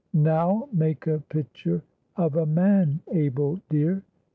Now 0.13 0.67
make 0.73 1.05
a 1.05 1.19
pitcher 1.19 1.83
of 2.15 2.35
a 2.35 2.47
MAN, 2.47 3.01
Abel 3.11 3.59
dear!" 3.69 4.01